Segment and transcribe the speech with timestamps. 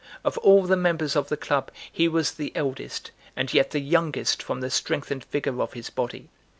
[0.23, 4.41] Of all the members of the club, he was the eldest, and yet the youngest
[4.41, 6.29] from the strength and vigour of his body.